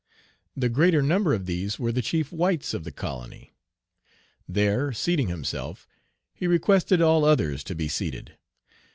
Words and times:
The 0.57 0.67
greater 0.67 1.03
number 1.03 1.31
of 1.31 1.45
these 1.45 1.77
were 1.77 1.91
the 1.91 2.01
chief 2.01 2.31
whites 2.31 2.73
of 2.73 2.85
the 2.85 2.91
colony. 2.91 3.53
There, 4.49 4.91
seating 4.93 5.27
himself, 5.27 5.87
he 6.33 6.47
requested 6.47 7.03
all 7.03 7.23
others 7.23 7.63
to 7.65 7.75
be 7.75 7.87
seated. 7.87 8.35